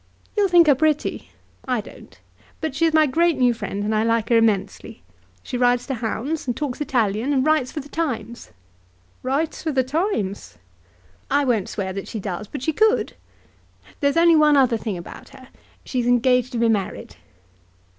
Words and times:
You'll 0.35 0.47
think 0.49 0.65
her 0.65 0.73
pretty. 0.73 1.29
I 1.67 1.79
don't. 1.79 2.19
But 2.59 2.73
she 2.73 2.87
is 2.87 2.93
my 2.95 3.05
great 3.05 3.37
new 3.37 3.53
friend, 3.53 3.83
and 3.83 3.93
I 3.93 4.01
like 4.03 4.29
her 4.29 4.37
immensely. 4.37 5.03
She 5.43 5.59
rides 5.59 5.85
to 5.85 5.93
hounds, 5.93 6.47
and 6.47 6.57
talks 6.57 6.81
Italian, 6.81 7.31
and 7.31 7.45
writes 7.45 7.71
for 7.71 7.81
the 7.81 7.87
Times." 7.87 8.49
"Writes 9.21 9.61
for 9.61 9.71
the 9.71 9.83
Times!" 9.83 10.57
"I 11.29 11.45
won't 11.45 11.69
swear 11.69 11.93
that 11.93 12.07
she 12.07 12.19
does, 12.19 12.47
but 12.47 12.63
she 12.63 12.73
could. 12.73 13.13
There's 13.99 14.17
only 14.17 14.35
one 14.35 14.57
other 14.57 14.75
thing 14.75 14.97
about 14.97 15.29
her. 15.37 15.49
She's 15.85 16.07
engaged 16.07 16.51
to 16.53 16.57
be 16.57 16.67
married." 16.67 17.17